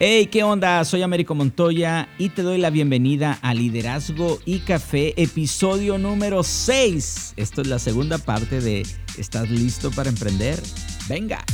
[0.00, 0.84] Hey, ¿qué onda?
[0.84, 7.34] Soy Américo Montoya y te doy la bienvenida a Liderazgo y Café, episodio número 6.
[7.36, 8.84] Esto es la segunda parte de
[9.16, 10.60] ¿Estás listo para emprender?
[11.08, 11.44] Venga.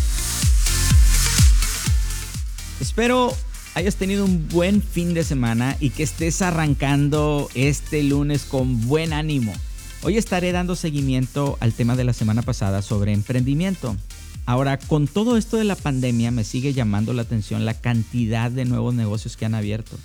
[2.80, 3.36] Espero
[3.74, 9.12] hayas tenido un buen fin de semana y que estés arrancando este lunes con buen
[9.12, 9.52] ánimo.
[10.02, 13.96] Hoy estaré dando seguimiento al tema de la semana pasada sobre emprendimiento.
[14.50, 18.64] Ahora, con todo esto de la pandemia me sigue llamando la atención la cantidad de
[18.64, 19.96] nuevos negocios que han abierto.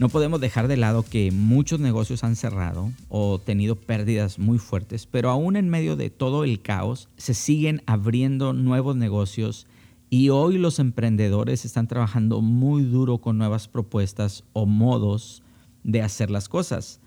[0.00, 5.06] No podemos dejar de lado que muchos negocios han cerrado o tenido pérdidas muy fuertes,
[5.06, 9.68] pero aún en medio de todo el caos se siguen abriendo nuevos negocios
[10.10, 15.44] y hoy los emprendedores están trabajando muy duro con nuevas propuestas o modos
[15.84, 16.98] de hacer las cosas.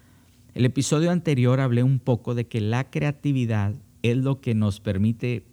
[0.53, 5.43] El episodio anterior hablé un poco de que la creatividad es lo que nos permite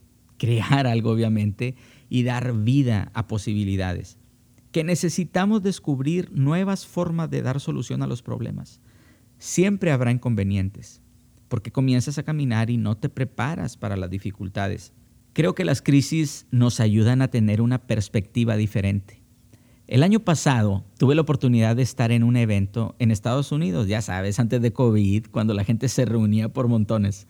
[0.42, 1.76] crear algo obviamente
[2.08, 4.18] y dar vida a posibilidades.
[4.72, 8.80] Que necesitamos descubrir nuevas formas de dar solución a los problemas.
[9.38, 11.00] Siempre habrá inconvenientes,
[11.46, 14.92] porque comienzas a caminar y no te preparas para las dificultades.
[15.32, 19.22] Creo que las crisis nos ayudan a tener una perspectiva diferente.
[19.86, 24.02] El año pasado tuve la oportunidad de estar en un evento en Estados Unidos, ya
[24.02, 27.28] sabes, antes de COVID, cuando la gente se reunía por montones.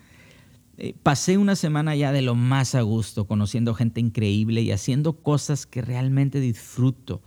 [0.84, 5.12] Eh, pasé una semana ya de lo más a gusto, conociendo gente increíble y haciendo
[5.22, 7.22] cosas que realmente disfruto.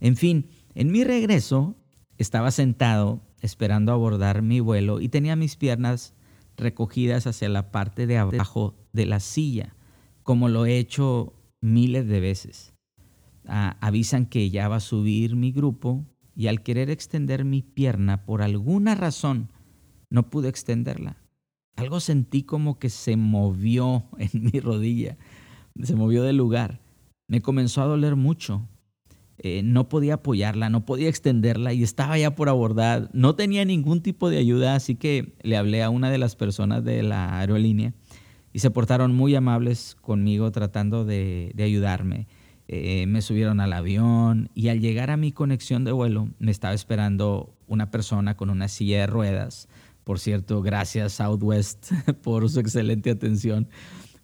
[0.00, 1.76] En fin, en mi regreso
[2.18, 6.14] estaba sentado esperando abordar mi vuelo y tenía mis piernas
[6.56, 9.76] recogidas hacia la parte de abajo de la silla,
[10.24, 12.74] como lo he hecho miles de veces.
[13.46, 16.04] Avisan que ya va a subir mi grupo
[16.34, 19.52] y al querer extender mi pierna por alguna razón
[20.10, 21.18] no pude extenderla
[21.76, 25.16] algo sentí como que se movió en mi rodilla,
[25.82, 26.80] se movió del lugar.
[27.28, 28.68] Me comenzó a doler mucho.
[29.38, 33.10] Eh, no podía apoyarla, no podía extenderla y estaba ya por abordar.
[33.12, 36.82] No tenía ningún tipo de ayuda, así que le hablé a una de las personas
[36.84, 37.92] de la aerolínea
[38.54, 42.26] y se portaron muy amables conmigo tratando de, ayudarme.
[42.68, 46.72] Eh, me subieron al avión y al llegar a mi conexión de vuelo me estaba
[46.72, 49.68] esperando una persona con una silla de ruedas
[50.06, 51.90] por cierto, gracias Southwest
[52.22, 53.68] por su excelente atención.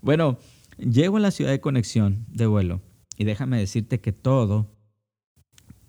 [0.01, 0.39] Bueno,
[0.79, 2.81] llego a la ciudad de conexión de vuelo
[3.19, 4.77] y déjame decirte que todo,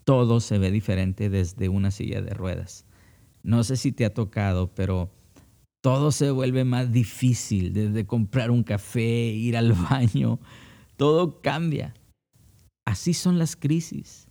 [0.02, 2.86] todo se ve diferente desde una silla de ruedas.
[3.44, 5.12] No sé si te ha tocado, pero
[5.80, 10.40] todo se vuelve más difícil, desde comprar un café, ir al baño,
[10.96, 11.94] todo cambia.
[12.84, 14.26] Así son las crisis.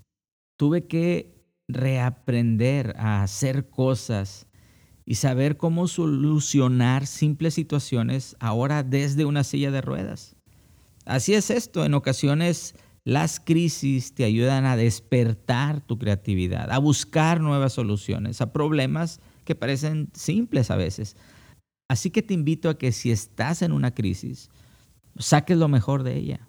[0.59, 4.45] Tuve que reaprender a hacer cosas
[5.05, 10.35] y saber cómo solucionar simples situaciones ahora desde una silla de ruedas.
[11.05, 17.41] Así es esto, en ocasiones las crisis te ayudan a despertar tu creatividad, a buscar
[17.41, 21.17] nuevas soluciones a problemas que parecen simples a veces.
[21.89, 24.49] Así que te invito a que si estás en una crisis,
[25.19, 26.47] saques lo mejor de ella,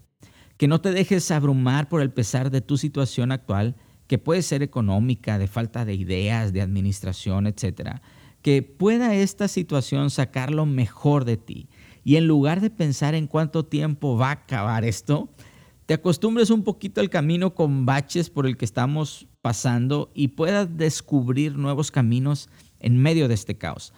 [0.56, 3.74] que no te dejes abrumar por el pesar de tu situación actual,
[4.06, 8.00] que puede ser económica, de falta de ideas, de administración, etcétera
[8.44, 11.70] que pueda esta situación sacar lo mejor de ti.
[12.04, 15.30] Y en lugar de pensar en cuánto tiempo va a acabar esto,
[15.86, 20.76] te acostumbres un poquito al camino con baches por el que estamos pasando y puedas
[20.76, 22.50] descubrir nuevos caminos
[22.80, 23.94] en medio de este caos.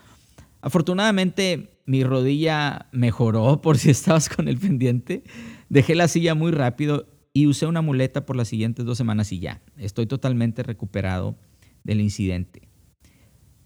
[0.61, 5.25] Afortunadamente mi rodilla mejoró por si estabas con el pendiente.
[5.69, 9.41] Dejé la silla muy rápido y usé una muleta por las siguientes dos semanas y
[9.41, 11.37] ya, estoy totalmente recuperado
[11.83, 12.66] del incidente.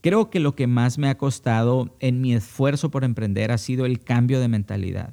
[0.00, 3.84] Creo que lo que más me ha costado en mi esfuerzo por emprender ha sido
[3.84, 5.12] el cambio de mentalidad.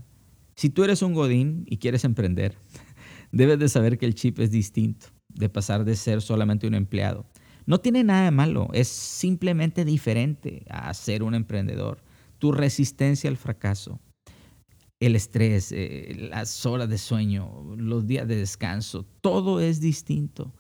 [0.56, 2.58] Si tú eres un godín y quieres emprender,
[3.32, 7.26] debes de saber que el chip es distinto, de pasar de ser solamente un empleado.
[7.66, 12.02] No tiene nada de malo, es simplemente diferente a ser un emprendedor.
[12.40, 14.00] Tu resistencia al fracaso,
[15.02, 20.54] el estrés, eh, las horas de sueño, los días de descanso, todo es distinto.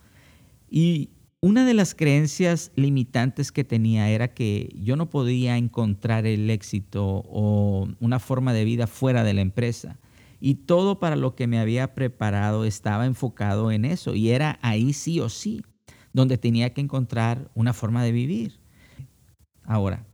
[0.69, 6.49] Y una de las creencias limitantes que tenía era que yo no podía encontrar el
[6.49, 9.99] éxito o una forma de vida fuera de la empresa.
[10.39, 14.15] Y todo para lo que me había preparado estaba enfocado en eso.
[14.15, 15.63] Y era ahí sí o sí,
[16.13, 18.59] donde tenía que encontrar una forma de vivir.
[19.63, 20.05] Ahora,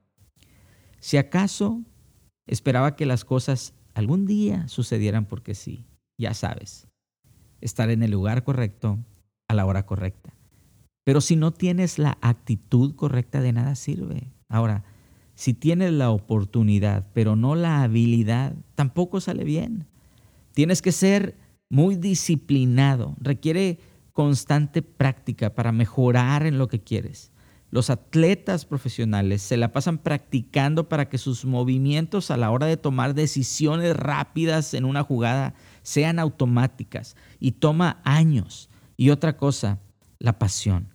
[0.99, 1.81] si acaso
[2.47, 5.85] esperaba que las cosas algún día sucedieran porque sí,
[6.17, 6.87] ya sabes,
[7.61, 8.99] estar en el lugar correcto
[9.47, 10.33] a la hora correcta.
[11.03, 14.31] Pero si no tienes la actitud correcta, de nada sirve.
[14.47, 14.83] Ahora,
[15.35, 19.88] si tienes la oportunidad, pero no la habilidad, tampoco sale bien.
[20.53, 21.38] Tienes que ser
[21.69, 23.15] muy disciplinado.
[23.19, 23.79] Requiere
[24.11, 27.31] constante práctica para mejorar en lo que quieres.
[27.71, 32.77] Los atletas profesionales se la pasan practicando para que sus movimientos a la hora de
[32.77, 38.69] tomar decisiones rápidas en una jugada sean automáticas y toma años.
[38.95, 39.79] Y otra cosa,
[40.19, 40.93] la pasión.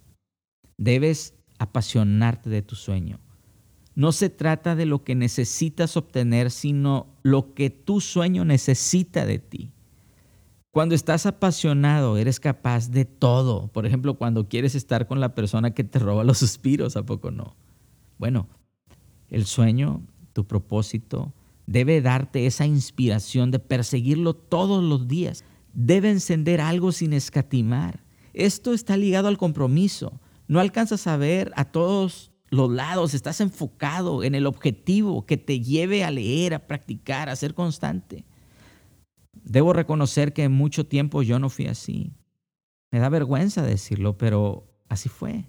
[0.79, 3.21] Debes apasionarte de tu sueño.
[3.95, 9.41] No se trata de lo que necesitas obtener, sino lo que tu sueño necesita de
[9.41, 9.73] ti.
[10.71, 13.67] Cuando estás apasionado, eres capaz de todo.
[13.69, 17.33] Por ejemplo, cuando quieres estar con la persona que te roba los suspiros, ¿a poco
[17.33, 17.57] no?
[18.19, 18.47] Bueno,
[19.31, 20.03] el sueño,
[20.33, 21.33] tu propósito,
[21.67, 25.43] debe darte esa inspiración de perseguirlo todos los días.
[25.73, 28.05] Debe encender algo sin escatimar.
[28.33, 30.21] Esto está ligado al compromiso.
[30.49, 35.61] No alcanzas a ver a todos los lados, estás enfocado en el objetivo que te
[35.61, 38.25] lleve a leer, a practicar, a ser constante.
[39.33, 42.15] Debo reconocer que mucho tiempo yo no fui así.
[42.91, 45.45] Me da vergüenza decirlo, pero así fue.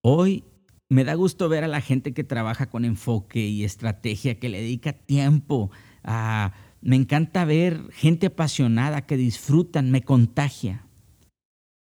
[0.00, 0.44] Hoy
[0.88, 4.60] me da gusto ver a la gente que trabaja con enfoque y estrategia, que le
[4.60, 5.70] dedica tiempo.
[6.04, 10.86] A, me encanta ver gente apasionada que disfrutan, me contagia.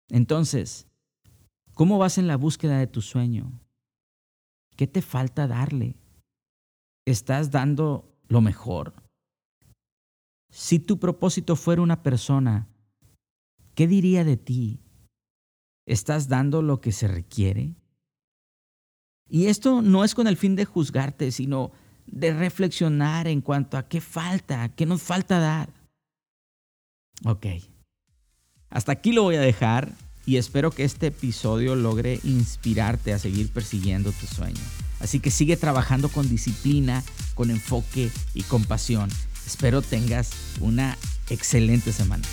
[0.09, 0.87] Entonces,
[1.73, 3.51] ¿cómo vas en la búsqueda de tu sueño?
[4.75, 5.95] ¿Qué te falta darle?
[7.05, 8.93] ¿Estás dando lo mejor?
[10.49, 12.67] Si tu propósito fuera una persona,
[13.75, 14.79] ¿qué diría de ti?
[15.85, 17.75] ¿Estás dando lo que se requiere?
[19.29, 21.71] Y esto no es con el fin de juzgarte, sino
[22.05, 25.69] de reflexionar en cuanto a qué falta, qué nos falta dar.
[27.25, 27.47] Ok.
[28.69, 29.93] Hasta aquí lo voy a dejar
[30.25, 34.61] y espero que este episodio logre inspirarte a seguir persiguiendo tu sueño.
[34.99, 37.03] Así que sigue trabajando con disciplina,
[37.33, 39.09] con enfoque y con pasión.
[39.45, 40.31] Espero tengas
[40.61, 40.97] una
[41.29, 42.23] excelente semana.